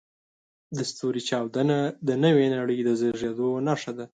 [0.77, 4.05] د ستوري چاودنه د نوې نړۍ د زېږېدو نښه ده.